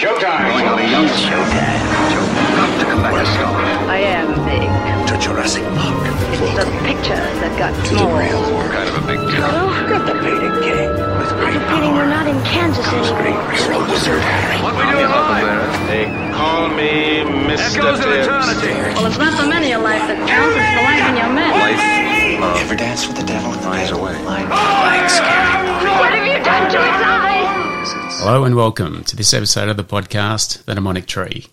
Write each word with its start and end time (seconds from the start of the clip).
Showtime! 0.00 0.48
Going 0.48 0.64
on 0.64 0.78
a 0.80 0.88
young 0.88 1.04
showtime. 1.12 1.76
Joe, 2.08 2.24
got 2.56 2.72
to 2.80 2.86
come 2.88 3.02
back 3.04 3.20
a 3.20 3.26
star. 3.36 3.52
I 3.84 4.00
am 4.16 4.32
big. 4.48 4.64
to 5.12 5.14
Jurassic 5.20 5.60
Park. 5.76 6.00
It's 6.40 6.56
the 6.56 6.64
pictures 6.88 7.36
that 7.44 7.52
got 7.60 7.76
small. 7.84 8.08
Kind 8.72 8.88
of 8.88 8.96
a 8.96 9.04
big 9.04 9.20
deal. 9.28 9.44
Oh, 9.44 9.68
Get 9.92 10.08
the 10.08 10.16
painting 10.24 10.56
king 10.64 10.88
with 11.20 11.28
great 11.36 11.52
Forgetting 11.68 11.92
we're 11.92 12.08
not 12.08 12.24
in 12.24 12.40
Kansas 12.48 12.80
anymore. 12.88 13.44
You're 13.52 13.76
a 13.76 13.84
wizard, 13.92 14.24
Harry. 14.24 14.56
What 14.64 14.72
we 14.80 14.88
doing 14.88 15.04
live? 15.04 15.68
They 15.84 16.08
call 16.32 16.72
me 16.72 17.20
Mr. 17.44 17.84
Echoes 17.84 18.00
of 18.00 18.08
eternity. 18.08 18.72
Well, 18.96 19.04
it's 19.04 19.20
not 19.20 19.36
the 19.36 19.52
many 19.52 19.76
of 19.76 19.84
life 19.84 20.00
that 20.08 20.16
counts, 20.24 20.56
it's 20.56 20.72
the 20.80 20.84
life 20.88 21.04
in 21.12 21.16
your 21.20 21.28
men. 21.28 21.52
Life, 21.60 22.40
love, 22.40 22.56
Ever 22.56 22.72
dance 22.80 23.04
with 23.04 23.20
the 23.20 23.26
devil 23.28 23.52
in 23.52 23.60
the 23.60 23.68
Lies 23.68 23.92
bed? 23.92 24.00
away. 24.00 24.16
Like, 24.24 24.48
like 24.48 25.04
oh, 25.04 25.12
scary 25.12 25.60
movie. 25.68 25.92
What 25.92 26.08
have 26.16 26.24
you 26.24 26.40
done 26.40 26.64
to 26.72 26.78
its 26.88 27.02
eyes? 27.04 27.69
Hello 27.82 28.44
and 28.44 28.56
welcome 28.56 29.04
to 29.04 29.16
this 29.16 29.32
episode 29.32 29.70
of 29.70 29.78
the 29.78 29.84
podcast, 29.84 30.66
The 30.66 30.74
Mnemonic 30.74 31.06
Tree, 31.06 31.46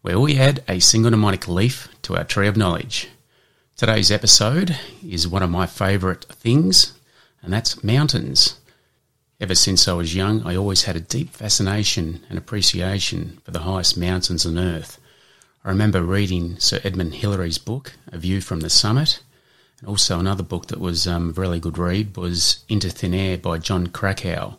where 0.00 0.18
we 0.18 0.38
add 0.38 0.64
a 0.66 0.78
single 0.78 1.10
mnemonic 1.10 1.46
leaf 1.46 1.88
to 2.00 2.16
our 2.16 2.24
tree 2.24 2.48
of 2.48 2.56
knowledge. 2.56 3.10
Today's 3.76 4.10
episode 4.10 4.78
is 5.06 5.28
one 5.28 5.42
of 5.42 5.50
my 5.50 5.66
favourite 5.66 6.24
things, 6.24 6.98
and 7.42 7.52
that's 7.52 7.84
mountains. 7.84 8.58
Ever 9.38 9.54
since 9.54 9.86
I 9.86 9.92
was 9.92 10.14
young, 10.14 10.42
I 10.46 10.56
always 10.56 10.84
had 10.84 10.96
a 10.96 11.00
deep 11.00 11.34
fascination 11.34 12.24
and 12.30 12.38
appreciation 12.38 13.42
for 13.44 13.50
the 13.50 13.60
highest 13.60 13.98
mountains 13.98 14.46
on 14.46 14.58
earth. 14.58 14.98
I 15.66 15.68
remember 15.68 16.02
reading 16.02 16.58
Sir 16.58 16.80
Edmund 16.82 17.16
Hillary's 17.16 17.58
book, 17.58 17.92
A 18.10 18.16
View 18.16 18.40
from 18.40 18.60
the 18.60 18.70
Summit, 18.70 19.20
and 19.80 19.88
also 19.90 20.18
another 20.18 20.42
book 20.42 20.68
that 20.68 20.80
was 20.80 21.06
um, 21.06 21.28
a 21.28 21.32
really 21.32 21.60
good 21.60 21.76
read 21.76 22.16
was 22.16 22.64
Into 22.70 22.88
Thin 22.88 23.12
Air 23.12 23.36
by 23.36 23.58
Jon 23.58 23.88
Krakauer 23.88 24.56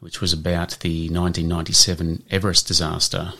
which 0.00 0.20
was 0.20 0.32
about 0.32 0.78
the 0.80 1.08
1997 1.08 2.24
Everest 2.30 2.66
disaster. 2.66 3.34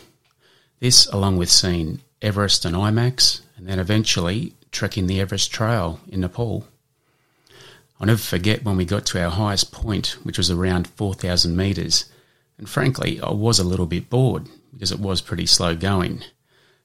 This, 0.78 1.06
along 1.06 1.36
with 1.36 1.50
seeing 1.50 2.00
Everest 2.22 2.64
and 2.64 2.76
IMAX, 2.76 3.40
and 3.56 3.66
then 3.66 3.78
eventually 3.78 4.54
trekking 4.70 5.06
the 5.06 5.20
Everest 5.20 5.50
Trail 5.50 6.00
in 6.08 6.20
Nepal. 6.20 6.66
I'll 7.98 8.06
never 8.06 8.18
forget 8.18 8.64
when 8.64 8.76
we 8.76 8.84
got 8.84 9.04
to 9.06 9.22
our 9.22 9.30
highest 9.30 9.72
point, 9.72 10.16
which 10.22 10.38
was 10.38 10.50
around 10.50 10.86
4,000 10.86 11.56
metres, 11.56 12.06
and 12.56 12.68
frankly, 12.68 13.20
I 13.20 13.32
was 13.32 13.58
a 13.58 13.64
little 13.64 13.86
bit 13.86 14.10
bored 14.10 14.46
because 14.72 14.92
it 14.92 15.00
was 15.00 15.20
pretty 15.20 15.46
slow 15.46 15.74
going. 15.74 16.22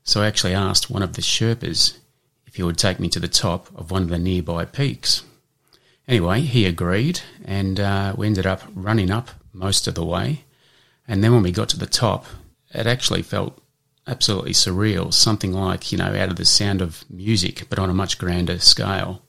So 0.04 0.22
I 0.22 0.28
actually 0.28 0.54
asked 0.54 0.90
one 0.90 1.04
of 1.04 1.14
the 1.14 1.22
Sherpas 1.22 1.98
if 2.48 2.56
he 2.56 2.64
would 2.64 2.78
take 2.78 3.00
me 3.00 3.10
to 3.10 3.20
the 3.20 3.28
top 3.28 3.68
of 3.78 3.92
one 3.92 4.04
of 4.04 4.10
the 4.10 4.18
nearby 4.18 4.66
peaks. 4.66 5.24
Anyway, 6.08 6.42
he 6.42 6.66
agreed, 6.66 7.22
and 7.44 7.80
uh, 7.80 8.14
we 8.16 8.28
ended 8.28 8.46
up 8.46 8.62
running 8.74 9.12
up 9.12 9.32
most 9.56 9.88
of 9.88 9.96
the 9.96 10.06
way. 10.06 10.44
And 11.08 11.24
then 11.24 11.34
when 11.34 11.44
we 11.44 11.52
got 11.52 11.70
to 11.70 11.80
the 11.80 11.86
top, 11.86 12.26
it 12.74 12.86
actually 12.86 13.22
felt 13.22 13.62
absolutely 14.08 14.52
surreal, 14.52 15.14
something 15.14 15.54
like, 15.54 15.92
you 15.92 15.98
know, 15.98 16.16
out 16.16 16.30
of 16.30 16.36
the 16.36 16.46
sound 16.46 16.82
of 16.82 17.04
music, 17.10 17.68
but 17.70 17.80
on 17.80 17.90
a 17.90 17.94
much 17.94 18.18
grander 18.18 18.60
scale. 18.60 19.22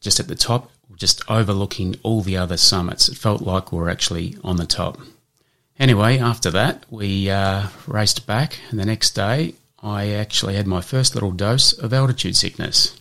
Just 0.00 0.20
at 0.20 0.28
the 0.28 0.34
top, 0.34 0.70
just 0.96 1.28
overlooking 1.28 1.96
all 2.02 2.22
the 2.22 2.36
other 2.36 2.56
summits, 2.56 3.08
it 3.08 3.16
felt 3.16 3.42
like 3.42 3.72
we 3.72 3.78
were 3.78 3.90
actually 3.90 4.36
on 4.44 4.56
the 4.56 4.66
top. 4.66 4.98
Anyway, 5.78 6.18
after 6.18 6.50
that, 6.50 6.84
we 6.88 7.28
uh, 7.30 7.66
raced 7.86 8.26
back, 8.26 8.58
and 8.70 8.78
the 8.78 8.84
next 8.84 9.10
day, 9.10 9.54
I 9.82 10.10
actually 10.10 10.54
had 10.54 10.66
my 10.66 10.80
first 10.80 11.14
little 11.14 11.32
dose 11.32 11.72
of 11.72 11.92
altitude 11.92 12.36
sickness. 12.36 12.98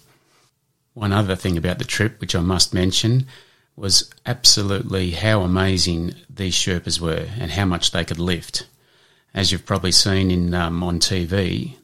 One 0.93 1.11
other 1.11 1.35
thing 1.35 1.57
about 1.57 1.77
the 1.77 1.85
trip, 1.85 2.19
which 2.19 2.35
I 2.35 2.39
must 2.39 2.73
mention, 2.73 3.27
was 3.75 4.11
absolutely 4.25 5.11
how 5.11 5.41
amazing 5.41 6.15
these 6.29 6.55
Sherpas 6.55 6.99
were 6.99 7.27
and 7.39 7.51
how 7.51 7.65
much 7.65 7.91
they 7.91 8.05
could 8.05 8.19
lift. 8.19 8.67
As 9.33 9.51
you've 9.51 9.65
probably 9.65 9.91
seen 9.91 10.29
in 10.29 10.53
um, 10.53 10.83
on 10.83 10.99
TV, 10.99 11.75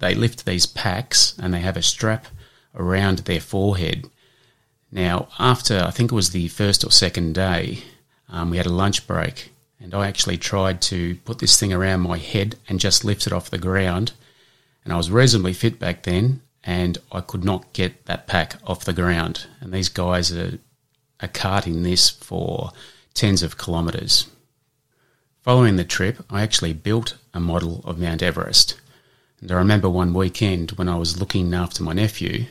they 0.00 0.14
lift 0.14 0.44
these 0.44 0.66
packs 0.66 1.34
and 1.38 1.54
they 1.54 1.60
have 1.60 1.76
a 1.76 1.82
strap 1.82 2.26
around 2.74 3.18
their 3.20 3.40
forehead. 3.40 4.08
Now, 4.92 5.28
after 5.38 5.82
I 5.86 5.90
think 5.90 6.12
it 6.12 6.14
was 6.14 6.30
the 6.30 6.48
first 6.48 6.84
or 6.84 6.90
second 6.90 7.34
day, 7.34 7.84
um, 8.28 8.50
we 8.50 8.56
had 8.56 8.66
a 8.66 8.70
lunch 8.70 9.06
break, 9.06 9.52
and 9.80 9.94
I 9.94 10.08
actually 10.08 10.36
tried 10.36 10.82
to 10.82 11.16
put 11.24 11.38
this 11.38 11.58
thing 11.58 11.72
around 11.72 12.00
my 12.00 12.18
head 12.18 12.56
and 12.68 12.80
just 12.80 13.04
lift 13.04 13.26
it 13.26 13.32
off 13.32 13.50
the 13.50 13.58
ground. 13.58 14.12
And 14.84 14.92
I 14.92 14.96
was 14.96 15.10
reasonably 15.10 15.52
fit 15.52 15.78
back 15.78 16.02
then, 16.02 16.42
and 16.64 16.98
I 17.12 17.20
could 17.20 17.44
not 17.44 17.72
get 17.72 18.06
that 18.06 18.26
pack 18.26 18.56
off 18.66 18.84
the 18.84 18.92
ground. 18.92 19.46
And 19.60 19.72
these 19.72 19.88
guys 19.88 20.32
are, 20.32 20.58
are 21.22 21.28
carting 21.28 21.82
this 21.82 22.10
for 22.10 22.72
tens 23.14 23.42
of 23.42 23.58
kilometres. 23.58 24.26
Following 25.42 25.76
the 25.76 25.84
trip, 25.84 26.24
I 26.28 26.42
actually 26.42 26.72
built 26.72 27.16
a 27.32 27.40
model 27.40 27.80
of 27.84 27.98
Mount 27.98 28.22
Everest. 28.22 28.80
And 29.40 29.50
I 29.50 29.54
remember 29.54 29.88
one 29.88 30.12
weekend 30.12 30.72
when 30.72 30.88
I 30.88 30.96
was 30.96 31.18
looking 31.18 31.54
after 31.54 31.82
my 31.82 31.94
nephew, 31.94 32.44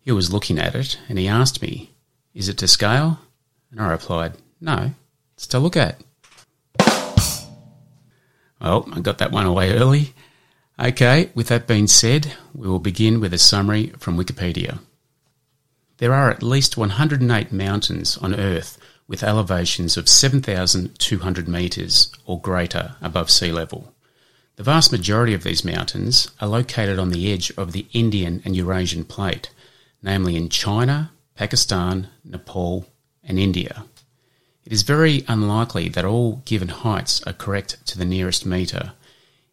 he 0.00 0.12
was 0.12 0.32
looking 0.32 0.58
at 0.58 0.74
it 0.74 0.98
and 1.08 1.18
he 1.18 1.28
asked 1.28 1.62
me, 1.62 1.90
Is 2.34 2.48
it 2.48 2.58
to 2.58 2.68
scale? 2.68 3.20
And 3.70 3.80
I 3.80 3.88
replied, 3.88 4.34
No, 4.60 4.92
it's 5.34 5.46
to 5.48 5.58
look 5.58 5.76
at. 5.76 6.00
Well, 8.60 8.88
I 8.92 9.00
got 9.00 9.18
that 9.18 9.30
one 9.30 9.46
away 9.46 9.72
early. 9.74 10.14
Okay, 10.80 11.30
with 11.34 11.48
that 11.48 11.66
being 11.66 11.86
said, 11.86 12.32
we 12.54 12.66
will 12.66 12.78
begin 12.78 13.20
with 13.20 13.34
a 13.34 13.38
summary 13.38 13.92
from 13.98 14.16
Wikipedia. 14.16 14.80
There 16.04 16.12
are 16.12 16.28
at 16.28 16.42
least 16.42 16.76
108 16.76 17.50
mountains 17.50 18.18
on 18.18 18.34
Earth 18.34 18.76
with 19.08 19.22
elevations 19.22 19.96
of 19.96 20.06
7,200 20.06 21.48
metres 21.48 22.12
or 22.26 22.38
greater 22.38 22.96
above 23.00 23.30
sea 23.30 23.50
level. 23.50 23.94
The 24.56 24.64
vast 24.64 24.92
majority 24.92 25.32
of 25.32 25.44
these 25.44 25.64
mountains 25.64 26.30
are 26.42 26.48
located 26.48 26.98
on 26.98 27.08
the 27.08 27.32
edge 27.32 27.50
of 27.56 27.72
the 27.72 27.86
Indian 27.94 28.42
and 28.44 28.54
Eurasian 28.54 29.06
plate, 29.06 29.48
namely 30.02 30.36
in 30.36 30.50
China, 30.50 31.10
Pakistan, 31.36 32.08
Nepal, 32.22 32.86
and 33.22 33.38
India. 33.38 33.86
It 34.66 34.74
is 34.74 34.82
very 34.82 35.24
unlikely 35.26 35.88
that 35.88 36.04
all 36.04 36.42
given 36.44 36.68
heights 36.68 37.22
are 37.22 37.32
correct 37.32 37.78
to 37.86 37.96
the 37.96 38.04
nearest 38.04 38.44
metre. 38.44 38.92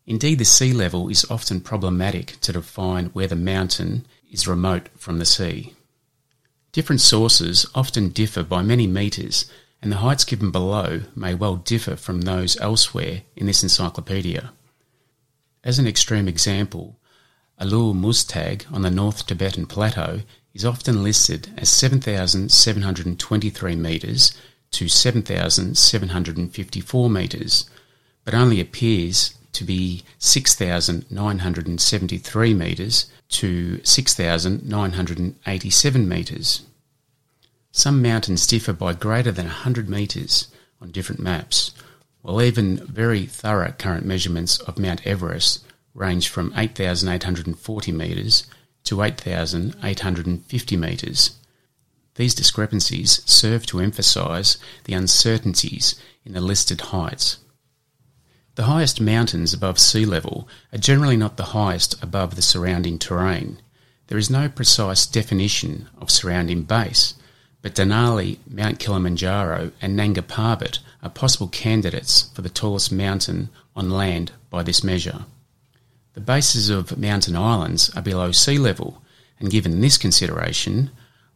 Indeed, 0.05 0.39
the 0.39 0.43
sea 0.43 0.73
level 0.73 1.07
is 1.07 1.23
often 1.31 1.61
problematic 1.61 2.41
to 2.41 2.51
define 2.51 3.05
where 3.13 3.27
the 3.27 3.37
mountain 3.37 4.05
is 4.29 4.49
remote 4.49 4.89
from 4.97 5.17
the 5.17 5.25
sea. 5.25 5.75
Different 6.71 7.01
sources 7.01 7.65
often 7.75 8.09
differ 8.09 8.43
by 8.43 8.61
many 8.61 8.87
metres, 8.87 9.51
and 9.81 9.91
the 9.91 9.97
heights 9.97 10.23
given 10.23 10.51
below 10.51 11.01
may 11.15 11.33
well 11.33 11.57
differ 11.57 11.97
from 11.97 12.21
those 12.21 12.57
elsewhere 12.61 13.23
in 13.35 13.47
this 13.47 13.63
encyclopedia. 13.63 14.53
As 15.63 15.79
an 15.79 15.87
extreme 15.87 16.29
example, 16.29 16.97
Ulugh 17.59 17.93
Muztagh 17.93 18.65
on 18.71 18.83
the 18.83 18.89
North 18.89 19.27
Tibetan 19.27 19.65
Plateau 19.65 20.21
is 20.53 20.63
often 20.63 21.03
listed 21.03 21.49
as 21.57 21.69
7,723 21.69 23.75
metres 23.75 24.33
to 24.71 24.87
7,754 24.87 27.09
metres, 27.09 27.69
but 28.23 28.33
only 28.33 28.61
appears 28.61 29.35
to 29.53 29.63
be 29.63 30.03
6,973 30.19 32.53
metres 32.53 33.05
to 33.29 33.79
6,987 33.83 36.09
metres. 36.09 36.61
Some 37.71 38.01
mountains 38.01 38.47
differ 38.47 38.73
by 38.73 38.93
greater 38.93 39.31
than 39.31 39.45
100 39.45 39.87
metres 39.89 40.47
on 40.81 40.91
different 40.91 41.21
maps, 41.21 41.71
while 42.21 42.41
even 42.41 42.85
very 42.85 43.25
thorough 43.25 43.73
current 43.77 44.05
measurements 44.05 44.59
of 44.59 44.77
Mount 44.77 45.07
Everest 45.07 45.63
range 45.93 46.29
from 46.29 46.53
8,840 46.55 47.91
metres 47.91 48.45
to 48.83 49.01
8,850 49.01 50.77
metres. 50.77 51.37
These 52.15 52.35
discrepancies 52.35 53.21
serve 53.25 53.65
to 53.67 53.79
emphasise 53.79 54.57
the 54.83 54.93
uncertainties 54.93 55.95
in 56.25 56.33
the 56.33 56.41
listed 56.41 56.81
heights. 56.81 57.37
The 58.55 58.63
highest 58.63 58.99
mountains 58.99 59.53
above 59.53 59.79
sea 59.79 60.05
level 60.05 60.47
are 60.73 60.77
generally 60.77 61.15
not 61.15 61.37
the 61.37 61.55
highest 61.55 62.01
above 62.03 62.35
the 62.35 62.41
surrounding 62.41 62.99
terrain. 62.99 63.59
There 64.07 64.17
is 64.17 64.29
no 64.29 64.49
precise 64.49 65.05
definition 65.05 65.87
of 65.97 66.11
surrounding 66.11 66.63
base, 66.63 67.13
but 67.61 67.75
Denali, 67.75 68.39
Mount 68.49 68.77
Kilimanjaro, 68.77 69.71
and 69.81 69.95
Nanga 69.95 70.21
Parbat 70.21 70.79
are 71.01 71.09
possible 71.09 71.47
candidates 71.47 72.29
for 72.33 72.41
the 72.41 72.49
tallest 72.49 72.91
mountain 72.91 73.49
on 73.73 73.89
land 73.89 74.33
by 74.49 74.63
this 74.63 74.83
measure. 74.83 75.25
The 76.13 76.19
bases 76.19 76.69
of 76.69 76.97
mountain 76.97 77.37
islands 77.37 77.89
are 77.95 78.01
below 78.01 78.33
sea 78.33 78.57
level, 78.57 79.01
and 79.39 79.49
given 79.49 79.79
this 79.79 79.97
consideration, 79.97 80.91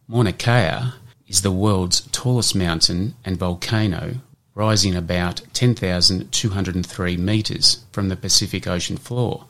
Mauna 0.05 0.33
Kea 0.33 0.91
is 1.27 1.43
the 1.43 1.51
world's 1.51 2.01
tallest 2.11 2.55
mountain 2.55 3.15
and 3.23 3.37
volcano, 3.37 4.15
rising 4.55 4.95
about 4.95 5.41
10,203 5.53 7.17
metres 7.17 7.85
from 7.91 8.09
the 8.09 8.15
Pacific 8.15 8.65
Ocean 8.65 8.97
floor. 8.97 9.45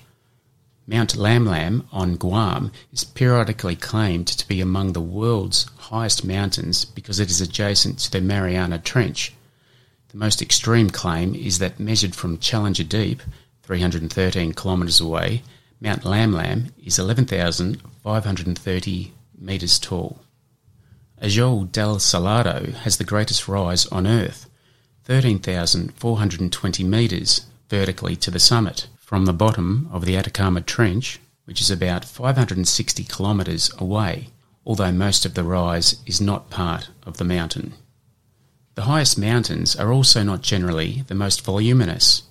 Mount 0.87 1.15
Lamlam 1.15 1.85
on 1.91 2.15
Guam 2.15 2.71
is 2.91 3.03
periodically 3.03 3.75
claimed 3.75 4.27
to 4.27 4.47
be 4.47 4.61
among 4.61 4.93
the 4.93 5.01
world's 5.01 5.67
highest 5.77 6.25
mountains 6.25 6.85
because 6.85 7.19
it 7.19 7.29
is 7.29 7.41
adjacent 7.41 7.99
to 7.99 8.09
the 8.11 8.21
Mariana 8.21 8.79
Trench. 8.79 9.33
The 10.09 10.17
most 10.17 10.41
extreme 10.41 10.89
claim 10.89 11.35
is 11.35 11.59
that 11.59 11.79
measured 11.79 12.15
from 12.15 12.39
Challenger 12.39 12.83
Deep, 12.83 13.21
313 13.63 14.53
kilometres 14.53 14.99
away, 14.99 15.43
Mount 15.81 16.03
Lamlam 16.03 16.71
is 16.83 16.99
11,530 16.99 19.13
metres 19.37 19.79
tall. 19.79 20.19
Ojos 21.21 21.67
del 21.71 21.99
Salado 21.99 22.71
has 22.83 22.97
the 22.97 23.03
greatest 23.03 23.47
rise 23.47 23.85
on 23.87 24.07
Earth, 24.07 24.49
13,420 25.05 26.83
metres 26.83 27.45
vertically 27.69 28.15
to 28.15 28.31
the 28.31 28.39
summit 28.39 28.87
from 28.97 29.25
the 29.25 29.33
bottom 29.33 29.87
of 29.91 30.03
the 30.03 30.17
Atacama 30.17 30.61
Trench, 30.61 31.19
which 31.45 31.61
is 31.61 31.69
about 31.69 32.03
560 32.03 33.03
kilometres 33.03 33.71
away, 33.77 34.29
although 34.65 34.91
most 34.91 35.23
of 35.23 35.35
the 35.35 35.43
rise 35.43 35.97
is 36.07 36.19
not 36.19 36.49
part 36.49 36.89
of 37.05 37.17
the 37.17 37.23
mountain. 37.23 37.75
The 38.73 38.85
highest 38.85 39.15
mountains 39.19 39.75
are 39.75 39.93
also 39.93 40.23
not 40.23 40.41
generally 40.41 41.03
the 41.07 41.13
most 41.13 41.45
voluminous. 41.45 42.23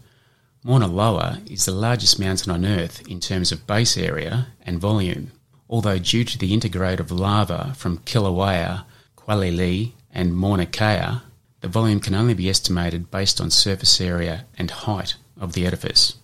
Mauna 0.64 0.88
Loa 0.88 1.42
is 1.48 1.66
the 1.66 1.72
largest 1.72 2.18
mountain 2.18 2.50
on 2.50 2.64
Earth 2.64 3.06
in 3.06 3.20
terms 3.20 3.52
of 3.52 3.68
base 3.68 3.96
area 3.96 4.48
and 4.66 4.80
volume, 4.80 5.30
although 5.70 5.98
due 5.98 6.24
to 6.24 6.36
the 6.36 6.52
intergrade 6.52 6.98
of 6.98 7.12
lava 7.12 7.72
from 7.76 7.98
Kilauea, 7.98 8.84
Hualalai, 9.16 9.92
and 10.12 10.34
Mauna 10.34 10.66
Kea, 10.66 11.20
the 11.64 11.70
volume 11.70 11.98
can 11.98 12.14
only 12.14 12.34
be 12.34 12.50
estimated 12.50 13.10
based 13.10 13.40
on 13.40 13.50
surface 13.50 13.98
area 13.98 14.44
and 14.58 14.70
height 14.70 15.14
of 15.40 15.54
the 15.54 15.66
edifice. 15.66 16.16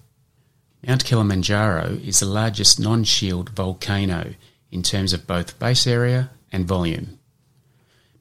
Mount 0.87 1.03
Kilimanjaro 1.03 1.99
is 2.05 2.21
the 2.21 2.27
largest 2.27 2.79
non-shield 2.79 3.49
volcano 3.49 4.35
in 4.71 4.83
terms 4.83 5.15
of 5.15 5.27
both 5.27 5.59
base 5.59 5.87
area 5.87 6.29
and 6.53 6.69
volume. 6.69 7.19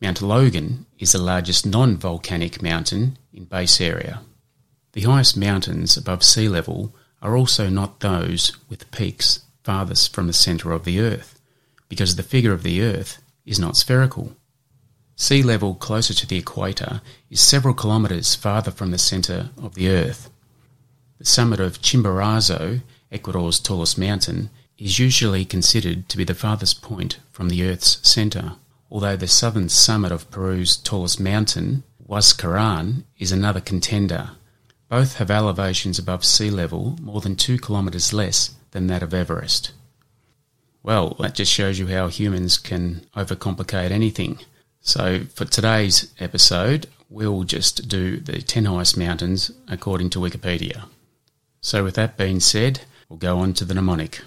Mount 0.02 0.22
Logan 0.22 0.86
is 0.98 1.12
the 1.12 1.18
largest 1.18 1.66
non-volcanic 1.66 2.62
mountain 2.62 3.18
in 3.34 3.44
base 3.44 3.82
area. 3.82 4.22
The 4.94 5.02
highest 5.02 5.36
mountains 5.36 5.98
above 5.98 6.24
sea 6.24 6.48
level 6.48 6.96
are 7.22 7.36
also 7.36 7.68
not 7.68 8.00
those 8.00 8.56
with 8.70 8.90
peaks 8.92 9.42
farthest 9.66 10.14
from 10.14 10.28
the 10.28 10.32
centre 10.32 10.72
of 10.72 10.86
the 10.86 11.02
Earth, 11.02 11.38
because 11.90 12.16
the 12.16 12.24
figure 12.24 12.54
of 12.54 12.64
the 12.64 12.82
Earth 12.82 13.22
is 13.46 13.60
not 13.60 13.76
spherical. 13.76 14.38
Sea 15.22 15.44
level 15.44 15.76
closer 15.76 16.14
to 16.14 16.26
the 16.26 16.38
equator 16.38 17.02
is 17.30 17.42
several 17.42 17.74
kilometres 17.74 18.36
farther 18.36 18.72
from 18.72 18.92
the 18.92 18.98
centre 18.98 19.50
of 19.62 19.76
the 19.76 19.90
Earth. 19.90 20.30
The 21.18 21.26
summit 21.26 21.60
of 21.60 21.82
Chimborazo, 21.82 22.80
Ecuador's 23.12 23.60
tallest 23.60 23.98
mountain, 23.98 24.50
is 24.78 24.98
usually 24.98 25.44
considered 25.44 26.08
to 26.08 26.16
be 26.16 26.24
the 26.24 26.34
farthest 26.34 26.82
point 26.82 27.20
from 27.34 27.50
the 27.50 27.68
Earth's 27.68 28.00
centre, 28.08 28.54
although 28.90 29.18
the 29.18 29.28
southern 29.28 29.68
summit 29.68 30.14
of 30.14 30.32
Peru's 30.32 30.78
tallest 30.78 31.20
mountain, 31.20 31.84
Huascaran, 32.08 33.04
is 33.18 33.34
another 33.34 33.60
contender. 33.60 34.32
Both 34.88 35.18
have 35.18 35.30
elevations 35.30 36.00
above 36.00 36.24
sea 36.24 36.50
level 36.50 36.96
more 37.02 37.20
than 37.20 37.36
two 37.36 37.58
kilometres 37.58 38.14
less 38.14 38.56
than 38.72 38.88
that 38.88 39.04
of 39.04 39.14
Everest. 39.14 39.74
Well, 40.82 41.18
that 41.20 41.36
just 41.36 41.52
shows 41.52 41.78
you 41.78 41.88
how 41.88 42.08
humans 42.08 42.58
can 42.58 43.06
overcomplicate 43.18 43.92
anything. 43.92 44.40
So, 44.82 45.26
for 45.36 45.44
today's 45.44 46.14
episode, 46.20 46.88
we'll 47.10 47.44
just 47.44 47.90
do 47.90 48.18
the 48.18 48.42
10 48.42 48.66
highest 48.66 48.98
mountains 48.98 49.52
according 49.68 50.10
to 50.12 50.20
Wikipedia. 50.20 50.86
So, 51.62 51.84
with 51.84 51.96
that 51.96 52.18
being 52.18 52.40
said, 52.40 52.82
we'll 53.10 53.20
go 53.20 53.40
on 53.40 53.54
to 53.56 53.66
the 53.66 53.74
mnemonic. 53.74 54.22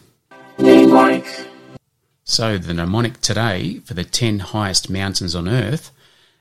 So, 2.24 2.58
the 2.58 2.74
mnemonic 2.74 3.20
today 3.22 3.78
for 3.80 3.94
the 3.94 4.04
10 4.04 4.40
highest 4.40 4.90
mountains 4.90 5.34
on 5.34 5.48
Earth, 5.48 5.90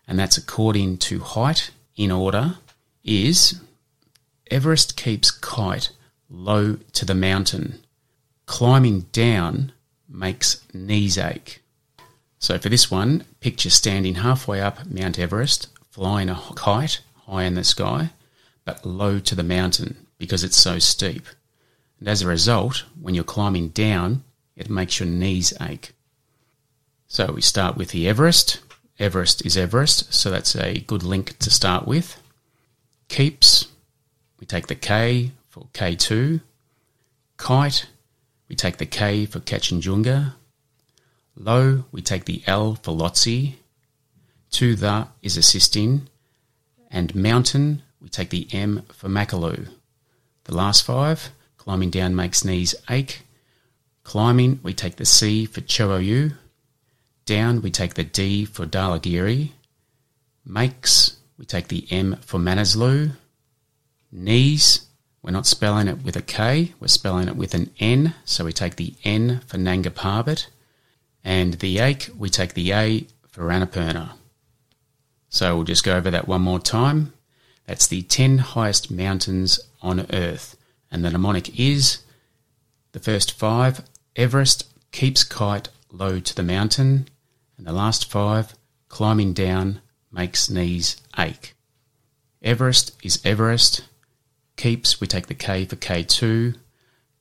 and 0.05 0.19
that's 0.19 0.37
according 0.37 0.97
to 0.97 1.21
height 1.21 1.71
in 1.95 2.11
order, 2.11 2.55
is 3.05 3.61
Everest 4.51 4.97
keeps 4.97 5.31
kite 5.31 5.91
low 6.29 6.75
to 6.91 7.05
the 7.05 7.15
mountain. 7.15 7.79
Climbing 8.45 9.01
down 9.13 9.71
makes 10.09 10.61
knees 10.73 11.17
ache. 11.17 11.63
So, 12.39 12.57
for 12.59 12.67
this 12.67 12.91
one, 12.91 13.23
picture 13.41 13.71
standing 13.71 14.15
halfway 14.15 14.61
up 14.61 14.85
Mount 14.85 15.19
Everest, 15.19 15.67
flying 15.89 16.29
a 16.29 16.39
kite 16.55 17.01
high 17.25 17.43
in 17.43 17.55
the 17.55 17.63
sky, 17.63 18.11
but 18.63 18.85
low 18.85 19.19
to 19.19 19.35
the 19.35 19.43
mountain 19.43 20.07
because 20.17 20.43
it's 20.43 20.57
so 20.57 20.79
steep. 20.79 21.25
And 21.99 22.07
as 22.07 22.21
a 22.21 22.27
result, 22.27 22.85
when 22.99 23.15
you're 23.15 23.23
climbing 23.23 23.69
down, 23.69 24.23
it 24.55 24.69
makes 24.69 24.99
your 24.99 25.09
knees 25.09 25.53
ache. 25.59 25.93
So 27.07 27.33
we 27.33 27.41
start 27.41 27.75
with 27.75 27.89
the 27.89 28.07
Everest. 28.07 28.61
Everest 28.99 29.45
is 29.45 29.57
Everest, 29.57 30.13
so 30.13 30.29
that's 30.29 30.55
a 30.55 30.79
good 30.81 31.03
link 31.03 31.37
to 31.39 31.49
start 31.49 31.87
with. 31.87 32.21
Keeps, 33.09 33.67
we 34.39 34.45
take 34.45 34.67
the 34.67 34.75
K 34.75 35.31
for 35.49 35.65
K2. 35.73 36.41
Kite, 37.37 37.87
we 38.47 38.55
take 38.55 38.77
the 38.77 38.85
K 38.85 39.25
for 39.25 39.39
Kangchenjunga. 39.39 40.35
Low, 41.43 41.85
we 41.91 42.03
take 42.03 42.25
the 42.25 42.43
L 42.45 42.75
for 42.75 42.95
Lhotse. 42.95 43.55
To 44.51 44.75
the 44.75 45.07
is 45.23 45.37
assisting. 45.37 46.07
And 46.91 47.15
mountain, 47.15 47.81
we 47.99 48.09
take 48.09 48.29
the 48.29 48.47
M 48.51 48.83
for 48.93 49.09
Makalu. 49.09 49.69
The 50.43 50.55
last 50.55 50.83
five, 50.83 51.31
climbing 51.57 51.89
down 51.89 52.15
makes 52.15 52.45
knees 52.45 52.75
ache. 52.89 53.23
Climbing, 54.03 54.59
we 54.61 54.73
take 54.73 54.97
the 54.97 55.05
C 55.05 55.45
for 55.47 55.61
Cho 55.61 55.89
Oyu. 55.89 56.33
Down, 57.25 57.61
we 57.63 57.71
take 57.71 57.95
the 57.95 58.03
D 58.03 58.45
for 58.45 58.67
Dhaulagiri. 58.67 59.51
Makes, 60.45 61.17
we 61.39 61.45
take 61.45 61.69
the 61.69 61.87
M 61.89 62.17
for 62.21 62.39
Manaslu. 62.39 63.13
Knees, 64.11 64.85
we're 65.23 65.31
not 65.31 65.47
spelling 65.47 65.87
it 65.87 66.03
with 66.03 66.15
a 66.15 66.21
K, 66.21 66.73
we're 66.79 66.87
spelling 66.87 67.27
it 67.27 67.35
with 67.35 67.55
an 67.55 67.71
N, 67.79 68.13
so 68.25 68.45
we 68.45 68.53
take 68.53 68.75
the 68.75 68.93
N 69.03 69.41
for 69.47 69.57
Nanga 69.57 69.89
Parbat. 69.89 70.47
And 71.23 71.55
the 71.55 71.79
ache, 71.79 72.09
we 72.17 72.29
take 72.29 72.53
the 72.53 72.73
A 72.73 73.07
for 73.29 73.43
Annapurna. 73.43 74.13
So 75.29 75.55
we'll 75.55 75.63
just 75.63 75.83
go 75.83 75.95
over 75.95 76.11
that 76.11 76.27
one 76.27 76.41
more 76.41 76.59
time. 76.59 77.13
That's 77.65 77.87
the 77.87 78.01
10 78.01 78.39
highest 78.39 78.91
mountains 78.91 79.59
on 79.81 80.05
Earth. 80.11 80.57
And 80.91 81.05
the 81.05 81.11
mnemonic 81.11 81.57
is 81.57 81.99
the 82.91 82.99
first 82.99 83.31
five 83.31 83.81
Everest 84.15 84.67
keeps 84.91 85.23
kite 85.23 85.69
low 85.89 86.19
to 86.19 86.35
the 86.35 86.43
mountain, 86.43 87.07
and 87.57 87.65
the 87.65 87.71
last 87.71 88.09
five 88.11 88.55
climbing 88.89 89.33
down 89.33 89.79
makes 90.11 90.49
knees 90.49 90.97
ache. 91.17 91.55
Everest 92.41 92.93
is 93.03 93.21
Everest. 93.23 93.83
Keeps, 94.57 94.99
we 94.99 95.07
take 95.07 95.27
the 95.27 95.33
K 95.33 95.65
for 95.65 95.77
K2. 95.77 96.55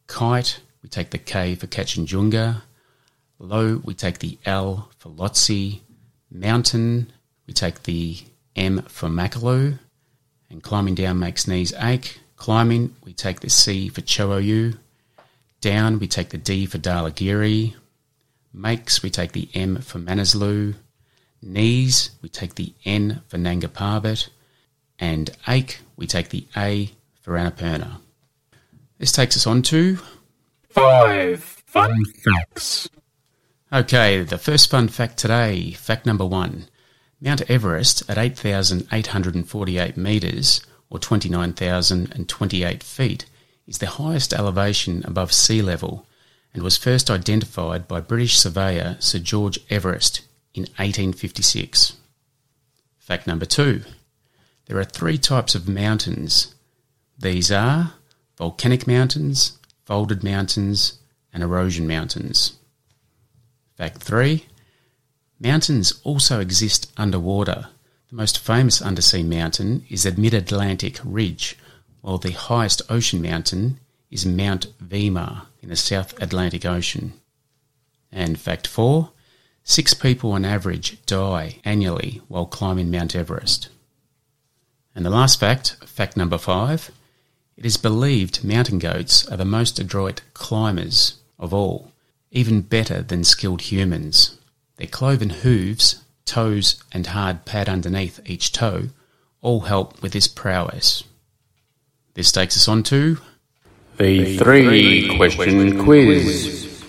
Kite, 0.08 0.60
we 0.82 0.88
take 0.88 1.10
the 1.10 1.18
K 1.18 1.54
for 1.54 1.68
Kangchenjunga. 1.68 2.62
Low, 3.42 3.80
we 3.82 3.94
take 3.94 4.18
the 4.18 4.38
L 4.44 4.90
for 4.98 5.08
Lhotse. 5.08 5.80
Mountain, 6.30 7.10
we 7.46 7.54
take 7.54 7.84
the 7.84 8.18
M 8.54 8.82
for 8.82 9.08
Makalu. 9.08 9.78
And 10.50 10.62
climbing 10.62 10.94
down 10.94 11.18
makes 11.18 11.48
knees 11.48 11.72
ache. 11.80 12.20
Climbing, 12.36 12.94
we 13.02 13.14
take 13.14 13.40
the 13.40 13.48
C 13.48 13.88
for 13.88 14.02
Cho 14.02 14.28
Oyu. 14.28 14.76
Down, 15.62 15.98
we 15.98 16.06
take 16.06 16.28
the 16.28 16.38
D 16.38 16.66
for 16.66 16.76
Dhaulagiri. 16.76 17.74
Makes, 18.52 19.02
we 19.02 19.08
take 19.08 19.32
the 19.32 19.48
M 19.54 19.76
for 19.80 19.98
Manaslu. 19.98 20.74
Knees, 21.40 22.10
we 22.20 22.28
take 22.28 22.56
the 22.56 22.74
N 22.84 23.22
for 23.26 23.38
Nanga 23.38 23.68
Parbat. 23.68 24.28
And 24.98 25.30
ache, 25.48 25.80
we 25.96 26.06
take 26.06 26.28
the 26.28 26.46
A 26.54 26.90
for 27.22 27.38
Annapurna. 27.38 28.00
This 28.98 29.12
takes 29.12 29.34
us 29.34 29.46
on 29.46 29.62
to 29.62 29.98
Five 30.68 31.42
fun 31.42 32.04
facts. 32.04 32.90
Okay, 33.72 34.24
the 34.24 34.36
first 34.36 34.68
fun 34.68 34.88
fact 34.88 35.16
today, 35.16 35.70
fact 35.70 36.04
number 36.04 36.26
one. 36.26 36.66
Mount 37.20 37.48
Everest 37.48 38.02
at 38.10 38.18
8,848 38.18 39.96
metres, 39.96 40.60
or 40.88 40.98
29,028 40.98 42.82
feet, 42.82 43.26
is 43.68 43.78
the 43.78 43.86
highest 43.86 44.34
elevation 44.34 45.04
above 45.04 45.32
sea 45.32 45.62
level 45.62 46.04
and 46.52 46.64
was 46.64 46.76
first 46.76 47.12
identified 47.12 47.86
by 47.86 48.00
British 48.00 48.36
surveyor 48.36 48.96
Sir 48.98 49.20
George 49.20 49.60
Everest 49.70 50.22
in 50.52 50.62
1856. 50.62 51.92
Fact 52.98 53.24
number 53.28 53.46
two. 53.46 53.82
There 54.66 54.78
are 54.78 54.84
three 54.84 55.16
types 55.16 55.54
of 55.54 55.68
mountains. 55.68 56.56
These 57.16 57.52
are 57.52 57.92
volcanic 58.36 58.88
mountains, 58.88 59.58
folded 59.84 60.24
mountains, 60.24 60.98
and 61.32 61.44
erosion 61.44 61.86
mountains. 61.86 62.56
Fact 63.80 64.02
3. 64.02 64.44
Mountains 65.40 66.02
also 66.04 66.38
exist 66.38 66.92
underwater. 66.98 67.68
The 68.10 68.14
most 68.14 68.38
famous 68.38 68.82
undersea 68.82 69.22
mountain 69.22 69.86
is 69.88 70.02
the 70.02 70.12
Mid 70.12 70.34
Atlantic 70.34 71.00
Ridge, 71.02 71.56
while 72.02 72.18
the 72.18 72.32
highest 72.32 72.82
ocean 72.90 73.22
mountain 73.22 73.80
is 74.10 74.26
Mount 74.26 74.66
Vema 74.86 75.46
in 75.62 75.70
the 75.70 75.76
South 75.76 76.12
Atlantic 76.20 76.66
Ocean. 76.66 77.14
And 78.12 78.38
fact 78.38 78.66
4. 78.66 79.12
Six 79.64 79.94
people 79.94 80.32
on 80.32 80.44
average 80.44 80.98
die 81.06 81.56
annually 81.64 82.20
while 82.28 82.44
climbing 82.44 82.90
Mount 82.90 83.16
Everest. 83.16 83.70
And 84.94 85.06
the 85.06 85.08
last 85.08 85.40
fact, 85.40 85.76
fact 85.86 86.18
number 86.18 86.36
5. 86.36 86.90
It 87.56 87.64
is 87.64 87.78
believed 87.78 88.44
mountain 88.44 88.78
goats 88.78 89.26
are 89.28 89.38
the 89.38 89.46
most 89.46 89.78
adroit 89.78 90.20
climbers 90.34 91.14
of 91.38 91.54
all, 91.54 91.90
even 92.30 92.60
better 92.62 93.02
than 93.02 93.24
skilled 93.24 93.62
humans. 93.62 94.38
Their 94.76 94.86
cloven 94.86 95.30
hooves, 95.30 96.02
toes, 96.24 96.82
and 96.92 97.08
hard 97.08 97.44
pad 97.44 97.68
underneath 97.68 98.20
each 98.24 98.52
toe 98.52 98.88
all 99.42 99.60
help 99.60 100.00
with 100.02 100.12
this 100.12 100.28
prowess. 100.28 101.04
This 102.14 102.32
takes 102.32 102.56
us 102.56 102.68
on 102.68 102.82
to 102.84 103.18
The 103.96 104.36
three 104.38 105.16
question 105.16 105.82
quiz. 105.84 106.82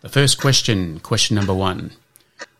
the 0.00 0.08
first 0.08 0.40
question, 0.40 1.00
question 1.00 1.34
number 1.34 1.54
one. 1.54 1.92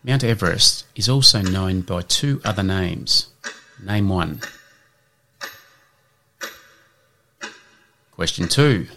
Mount 0.05 0.25
Everest 0.25 0.85
is 0.97 1.09
also 1.09 1.43
known 1.43 1.83
by 1.83 2.03
two 2.03 2.41
other 2.45 2.63
names. 2.63 3.29
Name 3.81 4.09
one. 4.09 4.41
Question 8.11 8.49
two. 8.49 8.89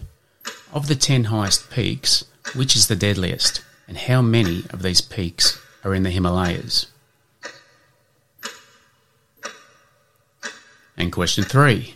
Of 0.72 0.88
the 0.88 0.94
ten 0.94 1.24
highest 1.24 1.70
peaks, 1.70 2.24
which 2.54 2.76
is 2.76 2.86
the 2.88 2.96
deadliest, 2.96 3.62
and 3.88 3.96
how 3.96 4.22
many 4.22 4.64
of 4.70 4.82
these 4.82 5.00
peaks 5.00 5.60
are 5.84 5.94
in 5.94 6.02
the 6.02 6.10
Himalayas? 6.10 6.86
And 10.96 11.12
question 11.12 11.44
three. 11.44 11.94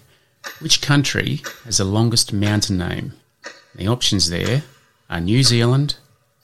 Which 0.60 0.82
country 0.82 1.40
has 1.64 1.78
the 1.78 1.84
longest 1.84 2.32
mountain 2.32 2.78
name? 2.78 3.12
The 3.74 3.88
options 3.88 4.28
there 4.28 4.62
are 5.08 5.20
New 5.20 5.42
Zealand, 5.42 5.96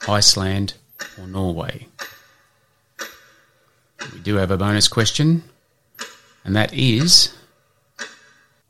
Iceland, 0.07 0.73
or 1.19 1.27
Norway. 1.27 1.87
We 4.13 4.19
do 4.21 4.35
have 4.35 4.51
a 4.51 4.57
bonus 4.57 4.87
question, 4.87 5.43
and 6.43 6.55
that 6.55 6.73
is 6.73 7.33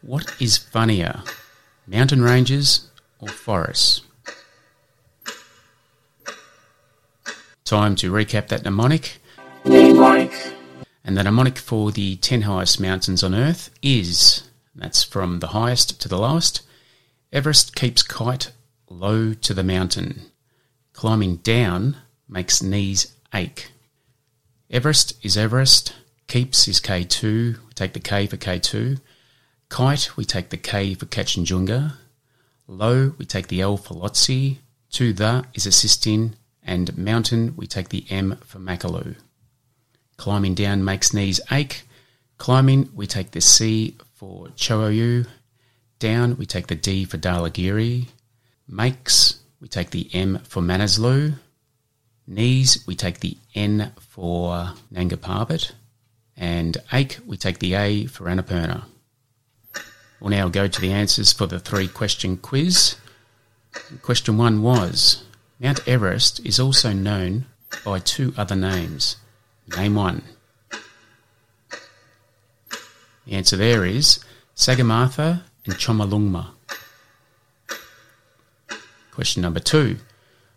What 0.02 0.36
is 0.42 0.58
funnier, 0.58 1.24
mountain 1.86 2.22
ranges 2.22 2.90
or 3.20 3.30
forests? 3.30 4.02
Time 7.68 7.98
to 7.98 8.14
recap 8.14 8.48
that 8.48 8.64
mnemonic. 8.64 9.18
And 11.04 11.18
the 11.18 11.24
mnemonic 11.24 11.58
for 11.58 11.92
the 11.92 12.16
10 12.16 12.44
highest 12.44 12.80
mountains 12.80 13.24
on 13.24 13.36
Earth 13.36 13.72
is 13.82 14.50
that's 14.74 15.04
from 15.04 15.40
the 15.40 15.48
highest 15.48 16.00
to 16.00 16.08
the 16.08 16.18
lowest. 16.18 16.62
Everest 17.34 17.76
keeps 17.76 18.04
kite 18.04 18.54
low 18.90 19.34
to 19.34 19.54
the 19.54 19.66
mountain. 19.66 20.28
Climbing 20.94 21.38
down 21.38 21.98
makes 22.30 22.64
knees 22.64 23.14
ache. 23.36 23.70
Everest 24.72 25.22
is 25.22 25.36
Everest. 25.36 25.94
Keeps 26.28 26.70
is 26.70 26.80
K2. 26.80 27.58
We 27.68 27.74
take 27.76 27.92
the 27.92 28.00
K 28.00 28.28
for 28.28 28.38
K2. 28.38 29.02
Kite, 29.68 30.16
we 30.16 30.24
take 30.24 30.52
the 30.52 30.58
K 30.58 30.94
for 30.94 31.06
Kangchenjunga. 31.06 31.96
Low, 32.66 33.14
we 33.18 33.26
take 33.26 33.50
the 33.50 33.60
L 33.60 33.76
for 33.76 33.94
Lhotse. 33.94 34.60
To 34.92 35.12
the 35.12 35.44
is 35.54 35.66
assisting. 35.66 36.36
And 36.68 36.98
mountain, 36.98 37.54
we 37.56 37.66
take 37.66 37.90
the 37.90 38.06
M 38.10 38.38
for 38.46 38.60
Makalu. 38.60 39.16
Climbing 40.18 40.54
down 40.54 40.84
makes 40.84 41.14
knees 41.14 41.40
ache. 41.50 41.84
Climbing, 42.38 42.90
we 42.94 43.08
take 43.08 43.32
the 43.32 43.40
C 43.40 43.96
for 44.16 44.50
Cho 44.58 44.82
Oyu. 44.82 45.26
Down, 46.00 46.38
we 46.38 46.46
take 46.46 46.68
the 46.68 46.76
D 46.76 47.06
for 47.06 47.18
Dhaulagiri. 47.18 48.08
Makes, 48.68 49.40
we 49.62 49.70
take 49.70 49.92
the 49.92 50.10
M 50.14 50.40
for 50.40 50.62
Manaslu. 50.62 51.36
Knees, 52.28 52.84
we 52.86 52.96
take 52.96 53.22
the 53.22 53.38
N 53.56 53.94
for 53.98 54.74
Nanga. 54.92 55.18
And 56.36 56.78
ache, 56.92 57.20
we 57.26 57.38
take 57.38 57.60
the 57.60 57.76
A 57.76 58.06
for 58.08 58.26
Annapurna. 58.26 58.84
We'll 60.20 60.32
now 60.32 60.50
go 60.50 60.68
to 60.68 60.82
the 60.82 60.92
answers 60.92 61.32
for 61.32 61.46
the 61.46 61.60
three 61.60 61.88
question 61.88 62.36
quiz. 62.36 62.98
Question 64.02 64.38
one 64.38 64.62
was 64.62 65.24
Mount 65.60 65.88
Everest 65.88 66.40
is 66.46 66.60
also 66.60 66.94
known 66.94 67.46
by 67.84 68.00
two 68.00 68.34
other 68.38 68.56
names. 68.56 69.16
Name 69.76 69.96
one. 69.96 70.22
The 73.26 73.34
answer 73.34 73.58
there 73.58 73.84
is 73.84 74.24
Sagarmatha 74.56 75.42
and 75.66 75.76
Chomolungma. 75.76 76.52
Question 79.12 79.42
number 79.42 79.60
two. 79.60 79.98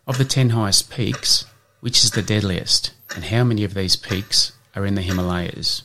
Of 0.06 0.18
the 0.18 0.24
10 0.24 0.50
highest 0.50 0.90
peaks, 0.90 1.46
which 1.80 2.04
is 2.04 2.10
the 2.10 2.22
deadliest, 2.22 2.92
and 3.14 3.24
how 3.24 3.44
many 3.44 3.64
of 3.64 3.74
these 3.74 3.96
peaks 3.96 4.52
are 4.74 4.84
in 4.84 4.96
the 4.96 5.02
Himalayas? 5.02 5.82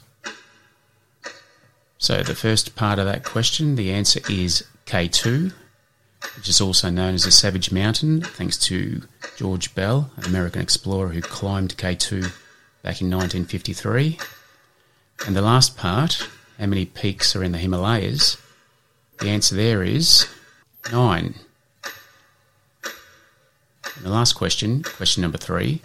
So, 1.97 2.21
the 2.21 2.35
first 2.35 2.75
part 2.75 2.99
of 2.99 3.05
that 3.05 3.23
question, 3.23 3.75
the 3.75 3.91
answer 3.91 4.19
is 4.29 4.65
K2, 4.85 5.53
which 6.35 6.49
is 6.49 6.61
also 6.61 6.89
known 6.89 7.13
as 7.13 7.23
the 7.23 7.31
Savage 7.31 7.71
Mountain, 7.71 8.21
thanks 8.21 8.57
to 8.57 9.03
George 9.37 9.73
Bell, 9.75 10.11
an 10.17 10.25
American 10.25 10.61
explorer 10.61 11.09
who 11.09 11.21
climbed 11.21 11.77
K2 11.77 12.31
back 12.81 13.01
in 13.01 13.09
1953. 13.09 14.19
And 15.25 15.35
the 15.35 15.41
last 15.41 15.77
part, 15.77 16.27
how 16.59 16.65
many 16.65 16.85
peaks 16.85 17.35
are 17.35 17.43
in 17.43 17.51
the 17.51 17.57
Himalayas? 17.57 18.37
The 19.19 19.29
answer 19.29 19.55
there 19.55 19.83
is 19.83 20.27
nine. 20.91 21.35
And 23.95 24.05
the 24.05 24.09
last 24.09 24.33
question, 24.33 24.83
question 24.83 25.21
number 25.21 25.37
three, 25.37 25.81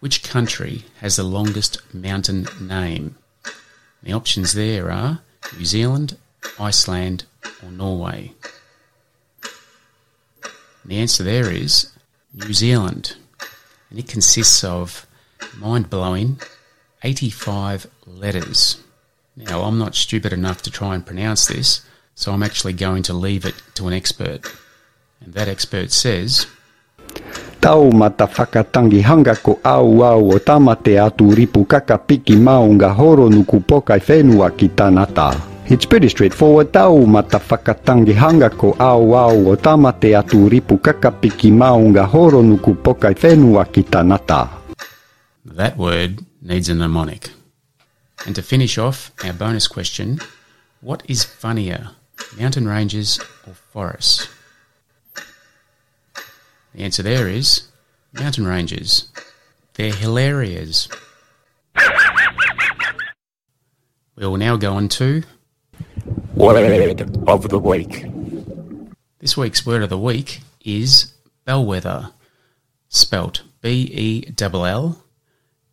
which 0.00 0.22
country 0.22 0.84
has 1.00 1.16
the 1.16 1.22
longest 1.22 1.78
mountain 1.94 2.46
name? 2.60 3.16
The 4.02 4.12
options 4.12 4.52
there 4.52 4.90
are 4.90 5.20
New 5.56 5.64
Zealand, 5.64 6.16
Iceland, 6.60 7.24
or 7.62 7.70
Norway. 7.70 8.32
The 10.86 10.98
answer 10.98 11.24
there 11.24 11.50
is 11.50 11.90
New 12.32 12.54
Zealand, 12.54 13.16
and 13.90 13.98
it 13.98 14.06
consists 14.06 14.62
of 14.62 15.04
mind 15.58 15.90
blowing 15.90 16.38
85 17.02 17.88
letters. 18.06 18.78
Now, 19.36 19.62
I'm 19.62 19.78
not 19.78 19.96
stupid 19.96 20.32
enough 20.32 20.62
to 20.62 20.70
try 20.70 20.94
and 20.94 21.04
pronounce 21.04 21.46
this, 21.46 21.80
so 22.14 22.30
I'm 22.30 22.44
actually 22.44 22.72
going 22.72 23.02
to 23.02 23.14
leave 23.14 23.44
it 23.44 23.60
to 23.74 23.88
an 23.88 23.94
expert. 23.94 24.46
And 25.20 25.34
that 25.34 25.48
expert 25.48 25.90
says, 25.90 26.46
whakatangi 27.60 29.02
hanga 29.02 29.34
ko 29.34 29.58
au 29.64 30.02
au 30.02 30.30
o 30.30 30.38
tamate 30.38 31.00
atu 31.02 31.34
ripu 31.34 31.64
kakapiki 31.64 32.36
maunga 32.36 32.94
horo 32.94 33.28
nuku 33.28 33.60
pokai 33.60 34.00
whenua 34.00 34.50
ki 34.56 34.68
tanata. 34.68 35.55
It's 35.68 35.84
pretty 35.84 36.08
straightforward. 36.08 36.72
Tau 36.72 36.92
au 38.78 39.14
au 39.14 39.56
kakapiki 40.78 41.50
maunga 41.50 42.04
horo 42.04 42.42
nuku 42.42 42.74
pokai. 42.74 43.14
That 45.44 45.76
word 45.76 46.24
needs 46.40 46.68
a 46.68 46.74
mnemonic. 46.74 47.30
And 48.26 48.34
to 48.36 48.42
finish 48.42 48.78
off 48.78 49.10
our 49.24 49.32
bonus 49.32 49.66
question, 49.66 50.20
what 50.82 51.02
is 51.08 51.24
funnier, 51.24 51.90
mountain 52.38 52.68
ranges 52.68 53.18
or 53.44 53.54
forests? 53.72 54.28
The 56.74 56.84
answer 56.84 57.02
there 57.02 57.26
is 57.28 57.62
mountain 58.12 58.46
ranges. 58.46 59.10
They're 59.74 59.92
hilarious. 59.92 60.88
We 64.14 64.26
will 64.26 64.36
now 64.36 64.56
go 64.56 64.74
on 64.74 64.88
to 64.90 65.24
Word 66.34 67.00
of 67.26 67.48
the 67.48 67.58
week. 67.58 68.06
this 69.18 69.36
week's 69.36 69.66
word 69.66 69.82
of 69.82 69.90
the 69.90 69.98
week 69.98 70.40
is 70.64 71.14
bellwether, 71.44 72.12
spelt 72.88 73.42
B 73.60 73.90
E 73.92 74.34
L 74.40 74.66
L 74.66 75.04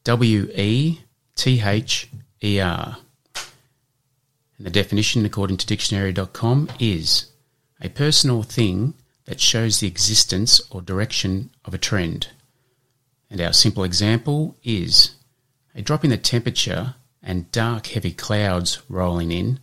W 0.03 0.49
E 0.55 1.01
T 1.35 1.61
H 1.61 2.09
E 2.43 2.59
R. 2.59 2.97
And 4.57 4.65
the 4.65 4.71
definition, 4.71 5.25
according 5.25 5.57
to 5.57 5.67
dictionary.com, 5.67 6.69
is 6.79 7.31
a 7.79 7.89
person 7.89 8.31
or 8.31 8.43
thing 8.43 8.95
that 9.25 9.39
shows 9.39 9.79
the 9.79 9.87
existence 9.87 10.61
or 10.71 10.81
direction 10.81 11.51
of 11.63 11.73
a 11.73 11.77
trend. 11.77 12.29
And 13.29 13.39
our 13.39 13.53
simple 13.53 13.83
example 13.83 14.55
is 14.63 15.15
a 15.75 15.81
drop 15.81 16.03
in 16.03 16.09
the 16.09 16.17
temperature 16.17 16.95
and 17.21 17.51
dark, 17.51 17.87
heavy 17.87 18.11
clouds 18.13 18.81
rolling 18.89 19.31
in 19.31 19.59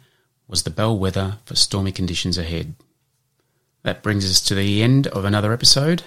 was 0.51 0.65
the 0.65 0.71
bellwether 0.71 1.39
for 1.45 1.55
stormy 1.55 1.93
conditions 1.93 2.37
ahead. 2.37 2.75
That 3.85 4.03
brings 4.03 4.29
us 4.29 4.41
to 4.43 4.55
the 4.57 4.83
end 4.83 5.07
of 5.07 5.25
another 5.25 5.53
episode. 5.53 6.03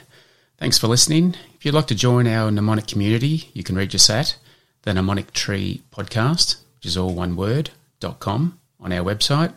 Thanks 0.57 0.77
for 0.77 0.87
listening. 0.87 1.35
If 1.55 1.65
you'd 1.65 1.73
like 1.73 1.87
to 1.87 1.95
join 1.95 2.27
our 2.27 2.51
mnemonic 2.51 2.85
community, 2.85 3.49
you 3.53 3.63
can 3.63 3.77
reach 3.77 3.95
us 3.95 4.09
at 4.09 4.37
the 4.81 4.93
Mnemonic 4.93 5.31
Tree 5.31 5.81
Podcast, 5.91 6.57
which 6.75 6.85
is 6.85 6.97
all 6.97 7.13
one 7.13 7.37
word, 7.37 7.69
dot 8.01 8.19
com 8.19 8.59
on 8.81 8.91
our 8.91 9.03
website. 9.03 9.53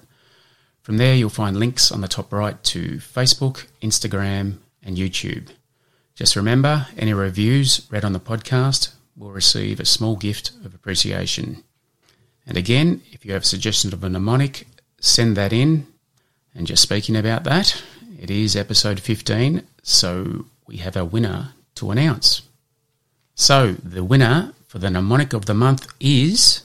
From 0.83 0.99
there, 0.99 1.16
you'll 1.16 1.31
find 1.31 1.59
links 1.59 1.90
on 1.90 2.00
the 2.00 2.07
top 2.07 2.33
right 2.33 2.62
to 2.62 2.99
Facebook, 2.99 3.66
Instagram, 3.83 4.59
and 4.85 4.97
YouTube. 4.97 5.49
Just 6.14 6.37
remember, 6.37 6.87
any 6.97 7.12
reviews 7.12 7.88
read 7.90 8.05
on 8.05 8.12
the 8.12 8.21
podcast 8.21 8.95
will 9.16 9.33
receive 9.33 9.81
a 9.81 9.85
small 9.85 10.14
gift 10.14 10.52
of 10.64 10.75
appreciation. 10.76 11.64
And 12.47 12.57
again, 12.57 13.02
if 13.11 13.25
you 13.25 13.33
have 13.33 13.43
a 13.43 13.47
suggestion 13.47 13.93
of 13.93 14.05
a 14.05 14.09
mnemonic, 14.09 14.69
send 15.06 15.36
that 15.36 15.52
in 15.52 15.86
And 16.54 16.66
just 16.66 16.82
speaking 16.82 17.16
about 17.16 17.44
that, 17.44 17.82
it 18.18 18.30
is 18.30 18.56
episode 18.56 18.98
15, 18.98 19.62
so 19.82 20.46
we 20.66 20.78
have 20.78 20.96
a 20.96 21.04
winner 21.04 21.52
to 21.75 21.90
announce. 21.90 22.42
So 23.34 23.75
the 23.75 24.02
winner 24.02 24.54
for 24.66 24.78
the 24.78 24.88
mnemonic 24.90 25.34
of 25.34 25.44
the 25.44 25.52
month 25.52 25.86
is 26.00 26.62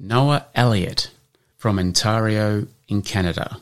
Noah 0.00 0.46
Elliott 0.56 1.10
from 1.56 1.78
Ontario 1.78 2.66
in 2.88 3.02
Canada. 3.02 3.60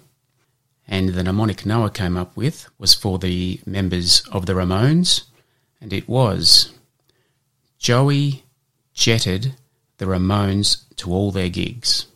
And 0.88 1.11
the 1.11 1.23
mnemonic 1.23 1.66
Noah 1.66 1.90
came 1.90 2.16
up 2.16 2.35
with 2.35 2.66
was 2.78 2.94
for 2.94 3.18
the 3.18 3.61
members 3.66 4.26
of 4.32 4.47
the 4.47 4.54
Ramones, 4.54 5.25
and 5.82 5.92
it 5.92 6.09
was 6.09 6.73
Joey 7.78 8.44
jetted 8.94 9.54
the 10.02 10.09
Ramones 10.09 10.82
to 10.97 11.12
all 11.12 11.30
their 11.30 11.49
gigs. 11.49 12.06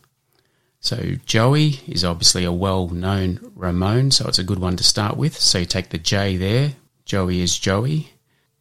So 0.81 1.13
Joey 1.25 1.79
is 1.87 2.03
obviously 2.03 2.43
a 2.43 2.51
well-known 2.51 3.53
Ramone, 3.55 4.11
so 4.11 4.27
it's 4.27 4.39
a 4.39 4.43
good 4.43 4.59
one 4.59 4.75
to 4.75 4.83
start 4.83 5.15
with. 5.15 5.37
So 5.37 5.59
you 5.59 5.65
take 5.65 5.89
the 5.89 5.97
J 5.97 6.35
there. 6.35 6.73
Joey 7.05 7.39
is 7.39 7.57
Joey. 7.57 8.11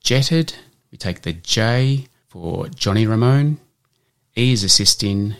Jetted, 0.00 0.54
we 0.92 0.98
take 0.98 1.22
the 1.22 1.32
J 1.32 2.06
for 2.28 2.68
Johnny 2.68 3.04
Ramone. 3.04 3.58
E 4.36 4.52
is 4.52 4.62
assisting. 4.62 5.34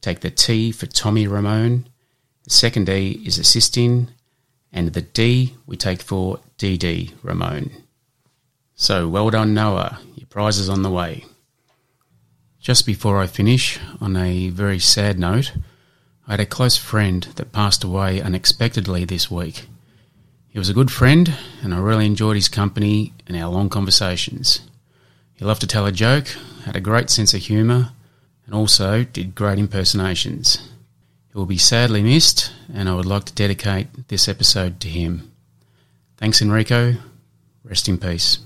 Take 0.00 0.20
the 0.20 0.30
T 0.30 0.70
for 0.70 0.86
Tommy 0.86 1.26
Ramone. 1.26 1.88
The 2.44 2.50
second 2.50 2.88
E 2.88 3.20
is 3.26 3.36
assisting. 3.36 4.10
And 4.72 4.92
the 4.92 5.02
D 5.02 5.56
we 5.66 5.76
take 5.76 6.02
for 6.02 6.38
Dee 6.56 6.78
Dee 6.78 7.14
Ramone. 7.24 7.82
So 8.76 9.08
well 9.08 9.30
done, 9.30 9.54
Noah. 9.54 9.98
Your 10.14 10.28
prize 10.28 10.58
is 10.58 10.68
on 10.68 10.82
the 10.82 10.90
way. 10.90 11.24
Just 12.60 12.86
before 12.86 13.18
I 13.18 13.26
finish, 13.26 13.78
on 14.00 14.16
a 14.16 14.50
very 14.50 14.78
sad 14.78 15.18
note, 15.18 15.52
I 16.26 16.32
had 16.32 16.40
a 16.40 16.46
close 16.46 16.76
friend 16.76 17.22
that 17.36 17.52
passed 17.52 17.84
away 17.84 18.20
unexpectedly 18.20 19.04
this 19.04 19.30
week. 19.30 19.66
He 20.48 20.58
was 20.58 20.68
a 20.68 20.74
good 20.74 20.90
friend, 20.90 21.34
and 21.62 21.72
I 21.72 21.78
really 21.78 22.04
enjoyed 22.04 22.36
his 22.36 22.48
company 22.48 23.14
and 23.26 23.36
our 23.36 23.48
long 23.48 23.68
conversations. 23.68 24.60
He 25.34 25.44
loved 25.44 25.60
to 25.60 25.66
tell 25.66 25.86
a 25.86 25.92
joke, 25.92 26.28
had 26.64 26.74
a 26.74 26.80
great 26.80 27.10
sense 27.10 27.32
of 27.32 27.42
humour, 27.42 27.92
and 28.44 28.54
also 28.54 29.04
did 29.04 29.36
great 29.36 29.58
impersonations. 29.58 30.68
He 31.30 31.38
will 31.38 31.46
be 31.46 31.58
sadly 31.58 32.02
missed, 32.02 32.52
and 32.74 32.88
I 32.88 32.94
would 32.94 33.06
like 33.06 33.24
to 33.26 33.34
dedicate 33.34 34.08
this 34.08 34.28
episode 34.28 34.80
to 34.80 34.88
him. 34.88 35.30
Thanks, 36.16 36.42
Enrico. 36.42 36.96
Rest 37.62 37.88
in 37.88 37.98
peace. 37.98 38.38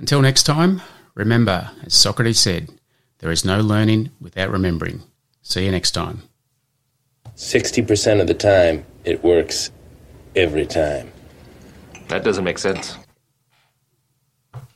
Until 0.00 0.22
next 0.22 0.44
time, 0.44 0.80
remember, 1.14 1.72
as 1.84 1.92
Socrates 1.92 2.40
said, 2.40 2.70
there 3.18 3.30
is 3.30 3.44
no 3.44 3.60
learning 3.60 4.08
without 4.18 4.50
remembering. 4.50 5.02
See 5.42 5.66
you 5.66 5.70
next 5.70 5.90
time. 5.90 6.22
60% 7.36 8.20
of 8.22 8.26
the 8.26 8.32
time, 8.32 8.86
it 9.04 9.22
works 9.22 9.70
every 10.34 10.64
time. 10.66 11.12
That 12.08 12.24
doesn't 12.24 12.44
make 12.44 12.58
sense. 12.58 12.96